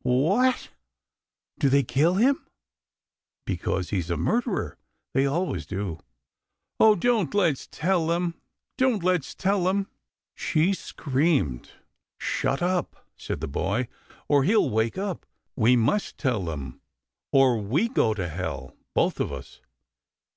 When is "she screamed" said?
10.36-11.70